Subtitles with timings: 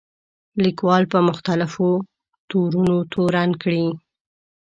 [0.63, 1.89] لیکوال په مختلفو
[2.49, 3.85] تورونو تورن کړي.